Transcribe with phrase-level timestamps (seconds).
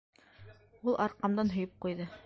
[0.87, 2.15] -Ул арҡамдан һөйөп ҡуйҙы.